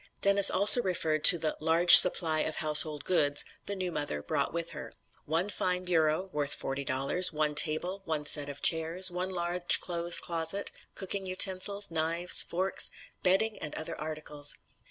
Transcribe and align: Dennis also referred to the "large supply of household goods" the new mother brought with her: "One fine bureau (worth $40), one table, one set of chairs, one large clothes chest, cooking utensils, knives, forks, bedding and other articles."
Dennis 0.19 0.49
also 0.49 0.81
referred 0.81 1.23
to 1.25 1.37
the 1.37 1.55
"large 1.59 1.95
supply 1.95 2.39
of 2.39 2.55
household 2.55 3.05
goods" 3.05 3.45
the 3.67 3.75
new 3.75 3.91
mother 3.91 4.23
brought 4.23 4.51
with 4.51 4.71
her: 4.71 4.93
"One 5.25 5.47
fine 5.47 5.85
bureau 5.85 6.27
(worth 6.33 6.57
$40), 6.57 7.31
one 7.31 7.53
table, 7.53 8.01
one 8.05 8.25
set 8.25 8.49
of 8.49 8.63
chairs, 8.63 9.11
one 9.11 9.29
large 9.29 9.79
clothes 9.79 10.19
chest, 10.19 10.71
cooking 10.95 11.27
utensils, 11.27 11.91
knives, 11.91 12.41
forks, 12.41 12.89
bedding 13.21 13.59
and 13.59 13.75
other 13.75 13.95
articles." 14.01 14.55